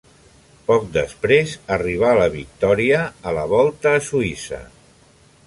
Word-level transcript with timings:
Poc 0.69 0.87
després 0.95 1.53
arribà 1.77 2.15
la 2.21 2.27
victòria 2.37 3.03
a 3.05 3.35
la 3.41 3.45
Volta 3.53 3.95
a 4.01 4.05
Suïssa. 4.09 4.65